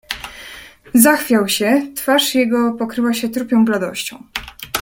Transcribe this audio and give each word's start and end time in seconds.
"Zachwiał 0.95 1.49
się, 1.49 1.81
twarz 1.95 2.35
jego 2.35 2.73
pokryła 2.73 3.13
się 3.13 3.29
trupią 3.29 3.65
bladością." 3.65 4.23